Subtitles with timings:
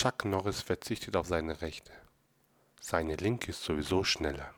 [0.00, 1.90] Chuck Norris verzichtet auf seine rechte.
[2.80, 4.54] Seine linke ist sowieso schneller.